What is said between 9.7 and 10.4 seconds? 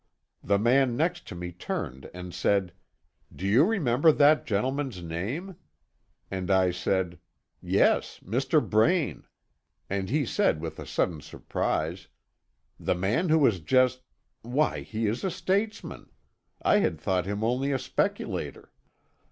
and he